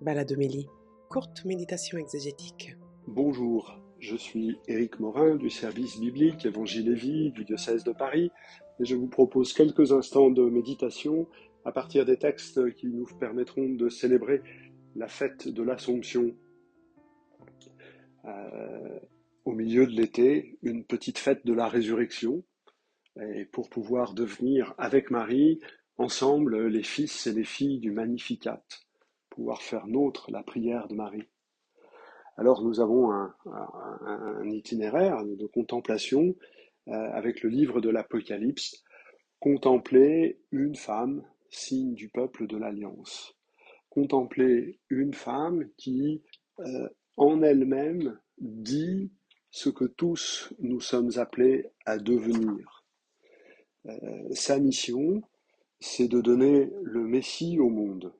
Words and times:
Baladomélie, 0.00 0.66
courte 1.08 1.44
méditation 1.44 1.98
exégétique. 1.98 2.76
Bonjour, 3.06 3.80
je 4.00 4.16
suis 4.16 4.58
Éric 4.66 4.98
Morin 4.98 5.36
du 5.36 5.50
service 5.50 5.98
biblique 5.98 6.44
Évangile 6.44 6.88
et 6.88 6.94
Vie 6.94 7.30
du 7.30 7.44
diocèse 7.44 7.84
de 7.84 7.92
Paris 7.92 8.30
et 8.80 8.84
je 8.84 8.96
vous 8.96 9.06
propose 9.06 9.52
quelques 9.52 9.92
instants 9.92 10.30
de 10.30 10.42
méditation 10.42 11.28
à 11.64 11.72
partir 11.72 12.04
des 12.04 12.18
textes 12.18 12.74
qui 12.74 12.88
nous 12.88 13.06
permettront 13.18 13.68
de 13.68 13.88
célébrer 13.88 14.42
la 14.96 15.08
fête 15.08 15.48
de 15.48 15.62
l'Assomption. 15.62 16.34
Euh, 18.24 18.98
au 19.44 19.52
milieu 19.52 19.86
de 19.86 19.92
l'été, 19.92 20.58
une 20.62 20.84
petite 20.84 21.18
fête 21.18 21.46
de 21.46 21.54
la 21.54 21.68
résurrection, 21.68 22.42
et 23.20 23.44
pour 23.44 23.70
pouvoir 23.70 24.12
devenir 24.14 24.74
avec 24.76 25.10
Marie 25.10 25.60
ensemble 25.98 26.66
les 26.66 26.82
fils 26.82 27.26
et 27.28 27.32
les 27.32 27.44
filles 27.44 27.78
du 27.78 27.92
Magnificat 27.92 28.62
pouvoir 29.34 29.62
faire 29.62 29.86
nôtre 29.86 30.30
la 30.30 30.42
prière 30.42 30.86
de 30.88 30.94
Marie. 30.94 31.28
Alors 32.36 32.62
nous 32.62 32.80
avons 32.80 33.12
un, 33.12 33.34
itinéraire 34.50 35.24
de 35.24 35.46
contemplation 35.46 36.34
euh, 36.88 36.92
avec 36.92 37.42
le 37.42 37.50
livre 37.50 37.80
de 37.80 37.90
l'Apocalypse, 37.90 38.84
contempler 39.40 40.40
une 40.50 40.76
femme, 40.76 41.24
signe 41.50 41.94
du 41.94 42.08
peuple 42.08 42.46
de 42.46 42.56
l'Alliance. 42.56 43.34
Contempler 43.88 44.80
une 44.88 45.14
femme 45.14 45.68
qui, 45.76 46.22
euh, 46.60 46.88
en 47.16 47.42
elle-même, 47.42 48.18
dit 48.38 49.12
ce 49.50 49.68
que 49.68 49.84
tous 49.84 50.52
nous 50.58 50.80
sommes 50.80 51.10
appelés 51.16 51.70
à 51.86 51.98
devenir. 51.98 52.84
Euh, 53.86 54.28
sa 54.32 54.58
mission, 54.58 55.22
c'est 55.80 56.08
de 56.08 56.20
donner 56.20 56.70
le 56.82 57.06
Messie 57.06 57.58
au 57.58 57.68
monde. 57.68 58.12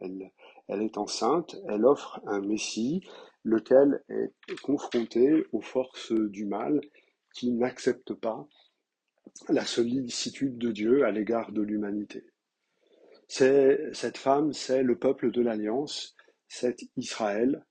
Elle, 0.00 0.82
est 0.82 0.98
enceinte, 0.98 1.56
elle 1.68 1.84
offre 1.84 2.20
un 2.26 2.40
Messie, 2.40 3.02
lequel 3.44 4.02
est 4.08 4.60
confronté 4.62 5.46
aux 5.52 5.60
forces 5.60 6.12
du 6.12 6.44
mal 6.44 6.80
qui 7.34 7.52
n'acceptent 7.52 8.14
pas 8.14 8.46
la 9.48 9.64
sollicitude 9.64 10.58
de 10.58 10.72
Dieu 10.72 11.04
à 11.04 11.10
l'égard 11.10 11.52
de 11.52 11.62
l'humanité. 11.62 12.24
C'est, 13.28 13.92
cette 13.92 14.18
femme, 14.18 14.52
c'est 14.52 14.82
le 14.82 14.98
peuple 14.98 15.30
de 15.30 15.42
l'Alliance, 15.42 16.16
c'est 16.48 16.76
Israël, 16.96 17.64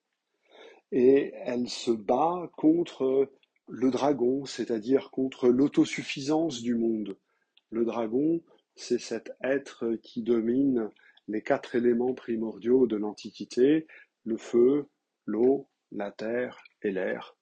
et 0.91 1.33
elle 1.35 1.67
se 1.67 1.91
bat 1.91 2.49
contre 2.55 3.31
le 3.67 3.91
dragon, 3.91 4.45
c'est-à-dire 4.45 5.09
contre 5.11 5.49
l'autosuffisance 5.49 6.61
du 6.61 6.75
monde. 6.75 7.17
Le 7.69 7.83
dragon, 7.83 8.41
c'est 8.75 8.99
cet 8.99 9.31
être 9.41 9.95
qui 10.03 10.21
domine 10.21 10.89
les 11.27 11.41
quatre 11.41 11.75
éléments 11.75 12.13
primordiaux 12.13 12.87
de 12.87 12.95
l'Antiquité, 12.95 13.87
le 14.23 14.37
feu, 14.37 14.87
l'eau, 15.25 15.69
la 15.91 16.11
terre 16.11 16.63
et 16.81 16.91
l'air. 16.91 17.35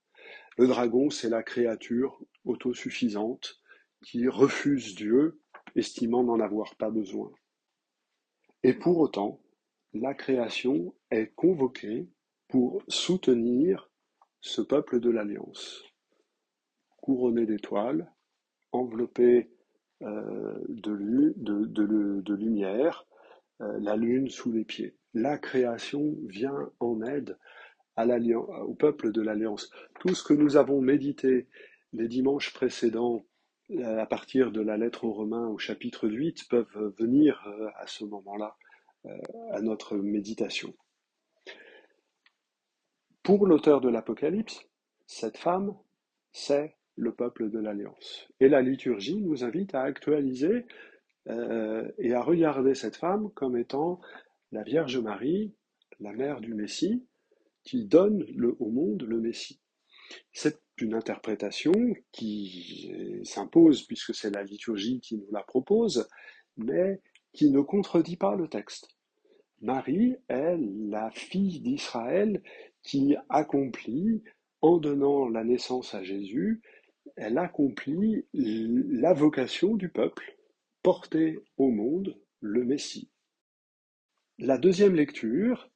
Le 0.58 0.68
dragon, 0.68 1.10
c'est 1.10 1.30
la 1.30 1.44
créature 1.44 2.20
autosuffisante 2.46 3.62
qui 4.06 4.28
refuse 4.28 4.96
Dieu, 4.96 5.42
estimant 5.76 6.24
n'en 6.24 6.40
avoir 6.40 6.76
pas 6.76 6.90
besoin. 6.90 7.32
Et 8.64 8.74
pour 8.74 9.00
autant, 9.00 9.42
la 9.94 10.14
création 10.14 10.96
est 11.12 11.34
convoquée 11.36 12.08
pour 12.48 12.84
soutenir 12.88 13.90
ce 14.42 14.62
peuple 14.62 15.00
de 15.00 15.10
l'Alliance, 15.10 15.84
couronné 17.02 17.46
d'étoiles, 17.46 18.12
enveloppé 18.72 19.50
euh, 20.02 20.60
de, 20.70 22.34
lumière, 22.34 23.08
la 23.60 23.96
lune 23.96 24.30
sous 24.30 24.52
les 24.52 24.66
pieds. 24.66 24.96
La 25.14 25.38
création 25.38 26.16
vient 26.28 26.72
en 26.80 27.02
aide 27.02 27.38
au 27.98 28.74
peuple 28.74 29.12
de 29.12 29.22
l'Alliance. 29.22 29.70
Tout 30.00 30.14
ce 30.14 30.24
que 30.24 30.34
nous 30.34 30.58
avons 30.58 30.82
médité 30.82 31.48
les 31.94 32.08
dimanches 32.08 32.54
précédents 32.54 33.26
euh, 33.72 34.00
à 34.00 34.06
partir 34.06 34.52
de 34.52 34.62
la 34.62 34.78
lettre 34.78 35.06
aux 35.06 35.14
Romains 35.14 35.48
au 35.48 35.58
chapitre 35.58 36.08
8 36.08 36.50
peuvent 36.50 36.94
venir 37.00 37.42
euh, 37.48 37.70
à 37.78 37.88
ce 37.88 38.04
moment-là 38.06 38.56
à 39.52 39.62
notre 39.62 39.98
méditation. 39.98 40.74
Pour 43.22 43.46
l'auteur 43.46 43.80
de 43.80 43.88
l'Apocalypse, 43.88 44.68
cette 45.06 45.38
femme, 45.38 45.78
c'est 46.32 46.76
le 46.96 47.14
peuple 47.14 47.52
de 47.52 47.60
l'Alliance. 47.60 48.28
Et 48.40 48.50
la 48.50 48.64
liturgie 48.64 49.22
nous 49.22 49.44
invite 49.44 49.76
à 49.76 49.84
actualiser 49.84 50.66
euh, 51.28 51.90
et 51.98 52.14
à 52.14 52.22
regarder 52.22 52.76
cette 52.76 52.96
femme 52.96 53.32
comme 53.32 53.58
étant 53.58 54.00
la 54.52 54.64
Vierge 54.64 54.98
Marie, 54.98 55.54
la 56.00 56.14
mère 56.14 56.42
du 56.42 56.54
Messie, 56.54 57.06
qui 57.64 57.86
donne 57.86 58.26
au 58.60 58.70
monde 58.70 59.04
le 59.04 59.20
Messie. 59.20 59.60
C'est 60.32 60.60
une 60.78 60.94
interprétation 60.94 61.74
qui 62.12 62.92
s'impose 63.24 63.84
puisque 63.84 64.14
c'est 64.14 64.30
la 64.30 64.44
liturgie 64.44 65.00
qui 65.00 65.18
nous 65.18 65.32
la 65.32 65.42
propose, 65.42 66.08
mais 66.58 67.02
qui 67.34 67.50
ne 67.50 67.62
contredit 67.62 68.18
pas 68.18 68.36
le 68.36 68.48
texte. 68.48 68.88
Marie 69.62 70.16
est 70.30 70.58
la 70.58 71.10
fille 71.12 71.60
d'Israël 71.62 72.42
qui 72.84 73.16
accomplit, 73.30 74.22
en 74.62 74.78
donnant 74.78 75.28
la 75.28 75.44
naissance 75.44 75.96
à 75.96 76.04
Jésus, 76.04 76.62
elle 77.16 77.38
accomplit 77.38 78.26
la 78.34 79.14
vocation 79.14 79.76
du 79.76 79.90
peuple 79.90 80.35
porter 80.86 81.40
au 81.58 81.72
monde 81.72 82.16
le 82.42 82.64
Messie. 82.64 83.10
La 84.38 84.60
deuxième 84.60 84.94
lecture 84.94 85.68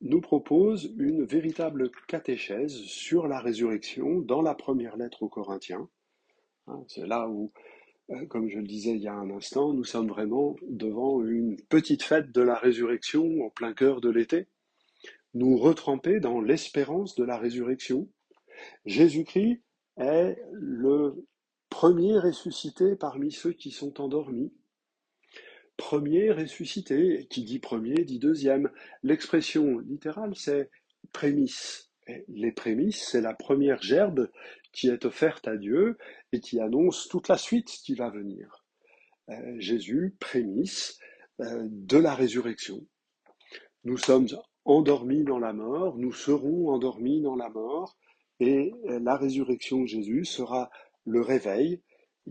nous 0.00 0.22
propose 0.22 0.94
une 0.96 1.26
véritable 1.26 1.90
catéchèse 2.08 2.72
sur 2.72 3.28
la 3.28 3.38
résurrection 3.38 4.20
dans 4.20 4.40
la 4.40 4.54
première 4.54 4.96
lettre 4.96 5.24
aux 5.24 5.28
Corinthiens. 5.28 5.90
Hein, 6.68 6.82
c'est 6.88 7.06
là 7.06 7.28
où, 7.28 7.52
euh, 8.08 8.24
comme 8.28 8.48
je 8.48 8.60
le 8.60 8.66
disais 8.66 8.92
il 8.92 9.02
y 9.02 9.08
a 9.08 9.12
un 9.12 9.28
instant, 9.30 9.74
nous 9.74 9.84
sommes 9.84 10.08
vraiment 10.08 10.56
devant 10.70 11.22
une 11.22 11.60
petite 11.68 12.02
fête 12.02 12.32
de 12.32 12.40
la 12.40 12.54
résurrection 12.54 13.42
en 13.42 13.50
plein 13.50 13.74
cœur 13.74 14.00
de 14.00 14.08
l'été. 14.08 14.46
Nous 15.34 15.58
retremper 15.58 16.18
dans 16.18 16.40
l'espérance 16.40 17.14
de 17.14 17.24
la 17.24 17.36
résurrection. 17.36 18.08
Jésus-Christ 18.86 19.60
est 19.98 20.38
le 20.50 21.26
premier 21.70 22.18
ressuscité 22.18 22.96
parmi 22.96 23.32
ceux 23.32 23.52
qui 23.52 23.70
sont 23.70 24.00
endormis. 24.00 24.52
Premier 25.76 26.30
ressuscité, 26.30 27.26
qui 27.30 27.44
dit 27.44 27.58
premier 27.58 28.04
dit 28.04 28.18
deuxième. 28.18 28.70
L'expression 29.02 29.78
littérale, 29.78 30.34
c'est 30.36 30.70
prémisse. 31.12 31.90
les 32.28 32.52
prémices, 32.52 33.08
c'est 33.08 33.20
la 33.20 33.34
première 33.34 33.80
gerbe 33.80 34.28
qui 34.72 34.88
est 34.88 35.04
offerte 35.04 35.48
à 35.48 35.56
Dieu 35.56 35.96
et 36.32 36.40
qui 36.40 36.60
annonce 36.60 37.08
toute 37.08 37.28
la 37.28 37.38
suite 37.38 37.68
qui 37.68 37.94
va 37.94 38.10
venir. 38.10 38.64
Euh, 39.30 39.54
Jésus, 39.58 40.16
prémisse 40.18 40.98
euh, 41.40 41.66
de 41.70 41.98
la 41.98 42.14
résurrection. 42.14 42.84
Nous 43.84 43.96
sommes 43.96 44.26
endormis 44.64 45.24
dans 45.24 45.38
la 45.38 45.52
mort, 45.52 45.96
nous 45.96 46.12
serons 46.12 46.68
endormis 46.68 47.22
dans 47.22 47.36
la 47.36 47.48
mort, 47.48 47.96
et 48.40 48.72
euh, 48.88 48.98
la 49.00 49.16
résurrection 49.16 49.82
de 49.82 49.86
Jésus 49.86 50.24
sera 50.24 50.70
le 51.06 51.20
réveil 51.20 51.82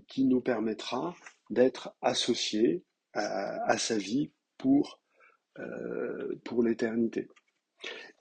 qui 0.07 0.25
nous 0.25 0.41
permettra 0.41 1.15
d'être 1.49 1.95
associés 2.01 2.83
à, 3.13 3.77
sa 3.77 3.97
vie 3.97 4.31
pour, 4.57 5.01
euh, 5.57 6.35
pour 6.45 6.63
l'éternité. 6.63 7.27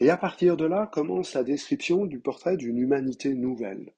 Et 0.00 0.10
à 0.10 0.16
partir 0.16 0.56
de 0.56 0.64
là 0.64 0.86
commence 0.86 1.34
la 1.34 1.44
description 1.44 2.06
du 2.06 2.20
portrait 2.20 2.56
d'une 2.56 2.78
humanité 2.78 3.34
nouvelle. 3.34 3.92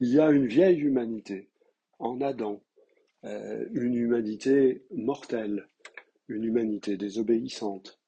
Il 0.00 0.08
y 0.08 0.20
a 0.20 0.30
une 0.30 0.46
vieille 0.46 0.80
humanité 0.80 1.50
en 1.98 2.20
Adam, 2.20 2.62
euh, 3.24 3.66
une 3.72 3.94
humanité 3.94 4.84
mortelle, 4.90 5.68
une 6.28 6.44
humanité 6.44 6.96
désobéissante. 6.96 8.00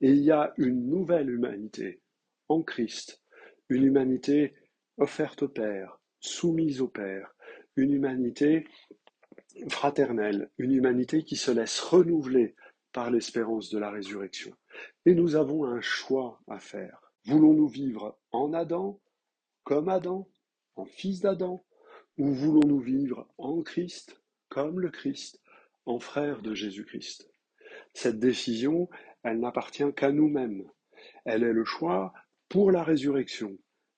Et 0.00 0.10
il 0.10 0.22
y 0.22 0.30
a 0.30 0.52
une 0.56 0.88
nouvelle 0.88 1.30
humanité 1.30 2.00
en 2.48 2.62
Christ, 2.62 3.22
une 3.68 3.84
humanité 3.84 4.54
offerte 4.98 5.42
au 5.42 5.48
Père, 5.48 5.99
soumise 6.20 6.80
au 6.80 6.88
Père, 6.88 7.34
une 7.76 7.92
humanité 7.92 8.66
fraternelle, 9.68 10.50
une 10.58 10.72
humanité 10.72 11.24
qui 11.24 11.36
se 11.36 11.50
laisse 11.50 11.80
renouveler 11.80 12.54
par 12.92 13.10
l'espérance 13.10 13.70
de 13.70 13.78
la 13.78 13.90
résurrection. 13.90 14.54
Et 15.06 15.14
nous 15.14 15.36
avons 15.36 15.64
un 15.64 15.80
choix 15.80 16.40
à 16.48 16.58
faire. 16.58 17.00
Voulons-nous 17.24 17.68
vivre 17.68 18.18
en 18.32 18.52
Adam, 18.52 19.00
comme 19.64 19.88
Adam, 19.88 20.28
en 20.76 20.84
fils 20.84 21.20
d'Adam, 21.20 21.64
ou 22.18 22.32
voulons-nous 22.32 22.80
vivre 22.80 23.28
en 23.38 23.62
Christ, 23.62 24.20
comme 24.48 24.80
le 24.80 24.90
Christ, 24.90 25.40
en 25.86 25.98
frère 25.98 26.42
de 26.42 26.54
Jésus-Christ? 26.54 27.30
Cette 27.94 28.18
décision, 28.18 28.88
elle 29.22 29.40
n'appartient 29.40 29.92
qu'à 29.94 30.12
nous-mêmes. 30.12 30.68
Elle 31.24 31.44
est 31.44 31.52
le 31.52 31.64
choix 31.64 32.12
pour 32.48 32.70
la 32.70 32.82
résurrection. 32.82 33.56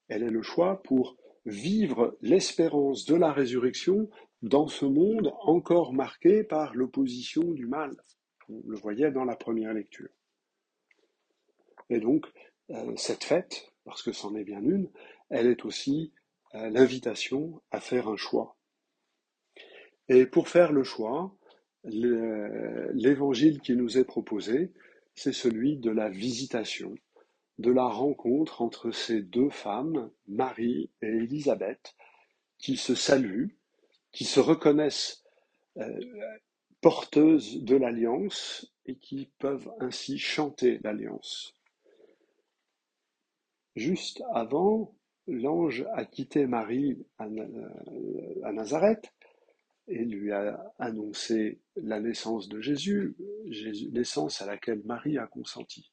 Elle 0.08 0.22
est 0.22 0.30
le 0.30 0.42
choix 0.42 0.82
pour 0.82 1.16
vivre 1.46 2.16
l'espérance 2.20 3.04
de 3.04 3.14
la 3.14 3.32
résurrection 3.32 4.08
dans 4.42 4.68
ce 4.68 4.84
monde 4.84 5.32
encore 5.40 5.92
marqué 5.92 6.44
par 6.44 6.74
l'opposition 6.74 7.42
du 7.52 7.66
mal. 7.66 7.96
On 8.48 8.60
le 8.66 8.76
voyait 8.76 9.10
dans 9.10 9.24
la 9.24 9.36
première 9.36 9.72
lecture. 9.72 10.10
Et 11.90 12.00
donc, 12.00 12.26
euh, 12.70 12.92
cette 12.96 13.24
fête, 13.24 13.72
parce 13.84 14.02
que 14.02 14.12
c'en 14.12 14.34
est 14.34 14.44
bien 14.44 14.62
une, 14.62 14.90
elle 15.30 15.46
est 15.46 15.64
aussi 15.64 16.12
euh, 16.54 16.70
l'invitation 16.70 17.60
à 17.70 17.80
faire 17.80 18.08
un 18.08 18.16
choix. 18.16 18.56
Et 20.08 20.26
pour 20.26 20.48
faire 20.48 20.72
le 20.72 20.84
choix, 20.84 21.34
l'évangile 21.84 23.60
qui 23.60 23.74
nous 23.74 23.98
est 23.98 24.04
proposé, 24.04 24.72
c'est 25.14 25.32
celui 25.32 25.76
de 25.78 25.90
la 25.90 26.08
visitation, 26.08 26.94
de 27.62 27.70
la 27.70 27.87
rencontre 27.87 28.61
entre 28.61 28.91
ces 28.91 29.23
deux 29.23 29.49
femmes, 29.49 30.11
Marie 30.26 30.91
et 31.00 31.06
Élisabeth, 31.06 31.94
qui 32.59 32.76
se 32.76 32.94
saluent, 32.94 33.56
qui 34.11 34.25
se 34.25 34.41
reconnaissent 34.41 35.25
euh, 35.79 36.00
porteuses 36.81 37.62
de 37.62 37.76
l'alliance 37.76 38.75
et 38.87 38.97
qui 38.97 39.31
peuvent 39.38 39.70
ainsi 39.79 40.19
chanter 40.19 40.81
l'alliance. 40.82 41.56
Juste 43.76 44.23
avant, 44.35 44.94
l'ange 45.29 45.87
a 45.94 46.05
quitté 46.05 46.47
Marie 46.47 47.06
à, 47.19 47.29
à 48.43 48.53
Nazareth 48.53 49.14
et 49.87 50.05
lui 50.05 50.32
a 50.32 50.75
annoncé 50.79 51.61
la 51.76 52.00
naissance 52.00 52.49
de 52.49 52.61
Jésus, 52.61 53.17
naissance 53.93 54.43
à 54.43 54.47
laquelle 54.47 54.82
Marie 54.85 55.17
a 55.17 55.26
consenti. 55.26 55.93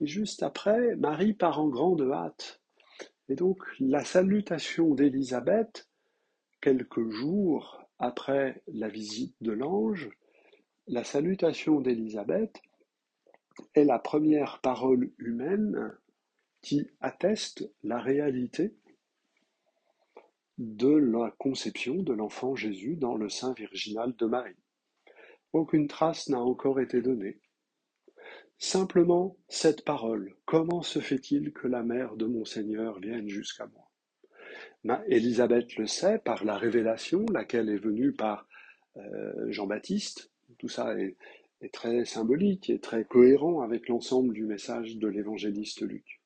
Et 0.00 0.06
juste 0.06 0.42
après, 0.42 0.96
Marie 0.96 1.34
part 1.34 1.60
en 1.60 1.68
grande 1.68 2.02
hâte. 2.02 2.60
Et 3.28 3.36
donc 3.36 3.58
la 3.80 4.04
salutation 4.04 4.94
d'Élisabeth, 4.94 5.88
quelques 6.60 7.08
jours 7.10 7.84
après 7.98 8.62
la 8.66 8.88
visite 8.88 9.36
de 9.40 9.52
l'ange, 9.52 10.10
la 10.86 11.04
salutation 11.04 11.80
d'Élisabeth 11.80 12.60
est 13.74 13.84
la 13.84 13.98
première 13.98 14.60
parole 14.60 15.12
humaine 15.18 15.92
qui 16.60 16.90
atteste 17.00 17.70
la 17.82 18.00
réalité 18.00 18.74
de 20.58 20.88
la 20.88 21.34
conception 21.38 21.96
de 21.96 22.12
l'enfant 22.12 22.54
Jésus 22.54 22.96
dans 22.96 23.16
le 23.16 23.28
sein 23.28 23.52
virginal 23.54 24.14
de 24.16 24.26
Marie. 24.26 24.56
Aucune 25.52 25.88
trace 25.88 26.28
n'a 26.28 26.40
encore 26.40 26.80
été 26.80 27.00
donnée. 27.00 27.40
Simplement 28.58 29.36
cette 29.48 29.84
parole, 29.84 30.34
comment 30.44 30.82
se 30.82 30.98
fait-il 30.98 31.52
que 31.52 31.68
la 31.68 31.82
mère 31.82 32.16
de 32.16 32.26
mon 32.26 32.44
Seigneur 32.44 32.98
vienne 32.98 33.28
jusqu'à 33.28 33.66
moi? 33.66 33.84
Élisabeth 35.08 35.76
le 35.76 35.86
sait 35.86 36.18
par 36.18 36.44
la 36.44 36.56
révélation, 36.56 37.24
laquelle 37.32 37.68
est 37.68 37.78
venue 37.78 38.12
par 38.12 38.46
euh, 38.96 39.50
Jean-Baptiste. 39.50 40.30
Tout 40.58 40.68
ça 40.68 40.94
est 40.98 41.16
très 41.72 42.04
symbolique 42.04 42.70
et 42.70 42.78
très 42.78 43.04
cohérent 43.04 43.62
avec 43.62 43.88
l'ensemble 43.88 44.34
du 44.34 44.44
message 44.44 44.96
de 44.96 45.08
l'évangéliste 45.08 45.82
Luc. 45.82 46.20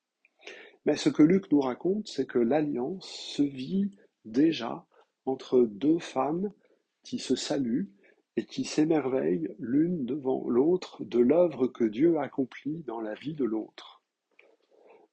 Mais 0.85 0.97
ce 0.97 1.09
que 1.09 1.23
Luc 1.23 1.51
nous 1.53 1.61
raconte, 1.61 2.09
c'est 2.09 2.27
que 2.27 2.39
l'alliance 2.39 3.09
se 3.09 3.43
vit 3.43 3.91
déjà 4.25 4.87
entre 5.27 5.61
deux 5.61 5.99
femmes 5.99 6.53
qui 7.03 7.19
se 7.19 7.37
saluent 7.37 7.91
et 8.39 8.45
qui 8.45 8.63
s'émerveillent 8.63 9.53
l'une 9.59 10.07
devant 10.07 10.49
l'autre 10.49 11.05
de 11.05 11.19
l'œuvre 11.19 11.67
que 11.67 11.83
Dieu 11.83 12.21
accomplit 12.21 12.85
dans 12.87 13.01
la 13.01 13.15
vie 13.15 13.35
de 13.35 13.45
l'autre. 13.45 14.01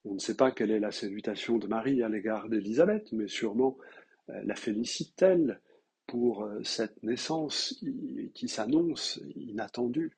On 0.03 0.13
ne 0.13 0.19
sait 0.19 0.37
pas 0.37 0.51
quelle 0.51 0.69
est 0.69 0.79
la 0.79 0.91
salutation 0.91 1.57
de 1.57 1.65
Marie 1.65 2.03
à 2.03 2.07
l'égard 2.07 2.49
d'Élisabeth, 2.49 3.11
mais 3.13 3.27
sûrement 3.27 3.79
euh, 4.29 4.39
la 4.43 4.53
félicite-t-elle 4.53 5.59
pour 6.05 6.43
euh, 6.43 6.61
cette 6.61 7.01
naissance 7.01 7.83
qui 8.35 8.47
s'annonce 8.47 9.19
inattendue. 9.35 10.15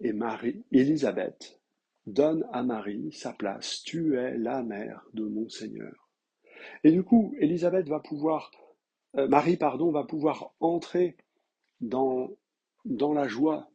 Et 0.00 0.12
Marie, 0.12 0.62
Élisabeth, 0.72 1.58
donne 2.06 2.46
à 2.52 2.62
Marie 2.62 3.12
sa 3.12 3.32
place. 3.32 3.82
Tu 3.82 4.18
es 4.18 4.36
la 4.36 4.62
mère 4.62 5.06
de 5.14 5.24
mon 5.24 5.48
Seigneur. 5.48 6.10
Et 6.84 6.92
du 6.92 7.02
coup, 7.02 7.34
Élisabeth 7.38 7.88
va 7.88 8.00
pouvoir, 8.00 8.50
euh, 9.16 9.26
Marie, 9.26 9.56
pardon, 9.56 9.90
va 9.90 10.04
pouvoir 10.04 10.52
entrer 10.60 11.16
dans, 11.80 12.36
la 12.84 13.28
joie. 13.28 13.70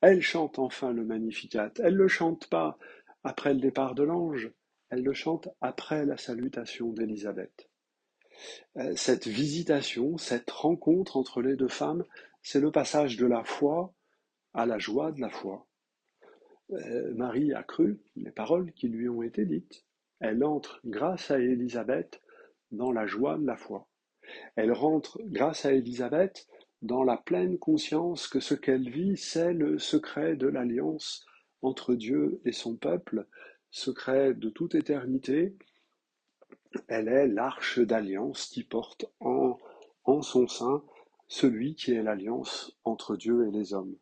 Elle 0.00 0.22
chante 0.22 0.58
enfin 0.58 0.92
le 0.92 1.04
Magnificat. 1.04 1.72
Elle 1.78 1.94
ne 1.94 1.98
le 1.98 2.08
chante 2.08 2.48
pas 2.48 2.78
après 3.24 3.54
le 3.54 3.60
départ 3.60 3.94
de 3.94 4.02
l'ange, 4.02 4.50
elle 4.90 5.02
le 5.02 5.14
chante 5.14 5.48
après 5.60 6.04
la 6.04 6.16
salutation 6.16 6.92
d'Élisabeth. 6.92 7.68
Euh, 8.76 8.94
cette 8.96 9.26
visitation, 9.26 10.18
cette 10.18 10.50
rencontre 10.50 11.16
entre 11.16 11.40
les 11.40 11.56
deux 11.56 11.68
femmes, 11.68 12.04
c'est 12.42 12.60
le 12.60 12.72
passage 12.72 13.16
de 13.16 13.26
la 13.26 13.44
foi 13.44 13.94
à 14.54 14.66
la 14.66 14.78
joie 14.78 15.12
de 15.12 15.20
la 15.20 15.30
foi. 15.30 15.66
Euh, 16.72 17.14
Marie 17.14 17.52
a 17.54 17.62
cru 17.62 18.00
les 18.16 18.30
paroles 18.30 18.72
qui 18.72 18.88
lui 18.88 19.08
ont 19.08 19.22
été 19.22 19.44
dites. 19.44 19.84
Elle 20.20 20.44
entre, 20.44 20.80
grâce 20.84 21.30
à 21.30 21.38
Élisabeth, 21.38 22.20
dans 22.70 22.92
la 22.92 23.06
joie 23.06 23.38
de 23.38 23.46
la 23.46 23.56
foi. 23.56 23.88
Elle 24.56 24.72
rentre, 24.72 25.20
grâce 25.24 25.66
à 25.66 25.72
Élisabeth, 25.72 26.46
dans 26.82 27.04
la 27.04 27.16
pleine 27.16 27.58
conscience 27.58 28.26
que 28.26 28.40
ce 28.40 28.54
qu'elle 28.54 28.90
vit, 28.90 29.16
c'est 29.16 29.54
le 29.54 29.78
secret 29.78 30.36
de 30.36 30.48
l'alliance 30.48 31.24
entre 31.62 31.94
Dieu 31.94 32.40
et 32.44 32.52
son 32.52 32.76
peuple, 32.76 33.26
secret 33.70 34.34
de 34.34 34.50
toute 34.50 34.74
éternité. 34.74 35.56
Elle 36.88 37.08
est 37.08 37.28
l'arche 37.28 37.78
d'alliance 37.78 38.46
qui 38.46 38.64
porte 38.64 39.06
en, 39.20 39.58
en 40.04 40.22
son 40.22 40.48
sein 40.48 40.82
celui 41.28 41.74
qui 41.76 41.92
est 41.92 42.02
l'alliance 42.02 42.76
entre 42.84 43.16
Dieu 43.16 43.46
et 43.46 43.50
les 43.50 43.74
hommes. 43.74 43.96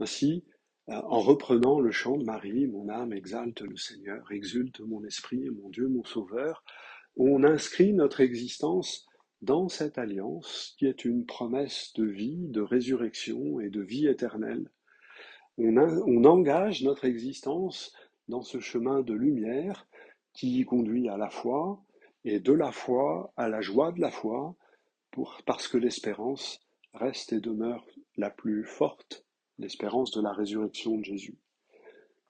Ainsi, 0.00 0.44
euh, 0.88 0.94
en 0.94 1.20
reprenant 1.20 1.80
le 1.80 1.90
chant 1.90 2.16
de 2.16 2.24
Marie, 2.24 2.66
mon 2.66 2.88
âme 2.88 3.12
exalte 3.12 3.60
le 3.60 3.76
Seigneur, 3.76 4.32
exulte 4.32 4.80
mon 4.80 5.04
esprit, 5.04 5.50
mon 5.50 5.68
Dieu, 5.68 5.88
mon 5.88 6.04
Sauveur, 6.04 6.64
on 7.16 7.44
inscrit 7.44 7.92
notre 7.92 8.20
existence 8.20 9.06
dans 9.42 9.68
cette 9.68 9.98
alliance 9.98 10.74
qui 10.78 10.86
est 10.86 11.04
une 11.04 11.24
promesse 11.24 11.92
de 11.94 12.04
vie, 12.04 12.48
de 12.48 12.60
résurrection 12.60 13.60
et 13.60 13.70
de 13.70 13.80
vie 13.80 14.06
éternelle. 14.06 14.70
On, 15.58 16.24
engage 16.24 16.82
notre 16.82 17.04
existence 17.04 17.92
dans 18.28 18.42
ce 18.42 18.60
chemin 18.60 19.02
de 19.02 19.14
lumière 19.14 19.86
qui 20.32 20.64
conduit 20.64 21.08
à 21.08 21.16
la 21.16 21.30
foi 21.30 21.82
et 22.24 22.40
de 22.40 22.52
la 22.52 22.72
foi 22.72 23.32
à 23.36 23.48
la 23.48 23.60
joie 23.60 23.92
de 23.92 24.00
la 24.00 24.10
foi, 24.10 24.54
parce 25.44 25.68
que 25.68 25.76
l'espérance 25.76 26.60
reste 26.94 27.32
et 27.32 27.40
demeure 27.40 27.84
la 28.16 28.30
plus 28.30 28.64
forte 28.64 29.26
l'espérance 29.58 30.12
de 30.12 30.22
la 30.22 30.32
résurrection 30.32 30.96
de 30.96 31.04
Jésus. 31.04 31.38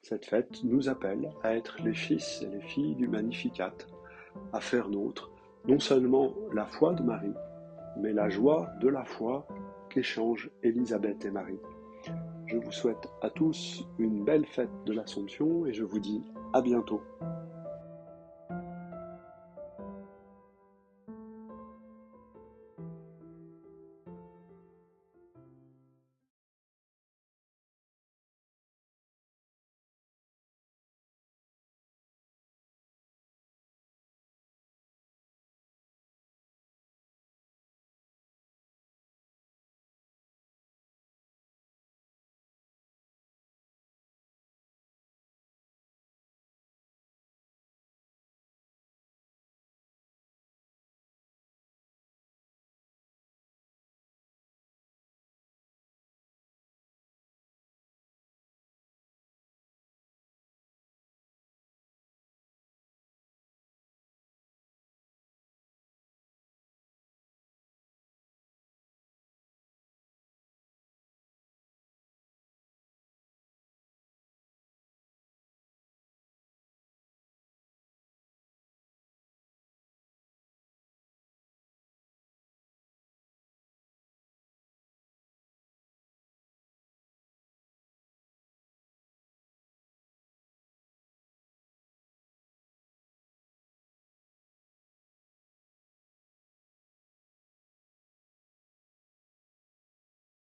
Cette 0.02 0.26
fête 0.26 0.64
nous 0.64 0.88
appelle 0.88 1.30
à 1.42 1.54
être 1.54 1.80
les 1.82 1.94
fils 1.94 2.42
et 2.42 2.46
les 2.46 2.62
filles 2.62 2.96
du 2.96 3.06
Magnificat, 3.06 3.74
à 4.52 4.60
faire 4.60 4.88
nôtre 4.88 5.29
non 5.66 5.78
seulement 5.78 6.34
la 6.52 6.66
foi 6.66 6.94
de 6.94 7.02
Marie, 7.02 7.34
mais 7.96 8.12
la 8.12 8.28
joie 8.28 8.68
de 8.80 8.88
la 8.88 9.04
foi 9.04 9.46
qu'échangent 9.88 10.50
Élisabeth 10.62 11.24
et 11.24 11.30
Marie. 11.30 11.60
Je 12.46 12.56
vous 12.56 12.72
souhaite 12.72 13.08
à 13.22 13.30
tous 13.30 13.86
une 13.98 14.24
belle 14.24 14.46
fête 14.46 14.70
de 14.86 14.92
l'Assomption 14.92 15.66
et 15.66 15.72
je 15.72 15.84
vous 15.84 16.00
dis 16.00 16.22
à 16.52 16.60
bientôt. 16.60 17.02